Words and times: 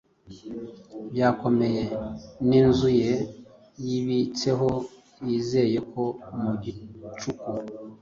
Byakomeye 1.11 1.83
ninzu 2.47 2.89
ye 3.01 3.13
yibitsehoyizeye 3.85 5.79
ko 5.91 6.03
mu 6.41 6.51
gicuku 6.63 7.49